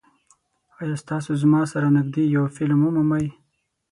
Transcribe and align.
ایا 0.79 0.97
تاسو 1.09 1.31
زما 1.41 1.61
سره 1.71 1.87
نږدې 1.97 2.23
یو 2.35 2.45
فلم 2.55 2.79
ومومئ؟ 2.83 3.27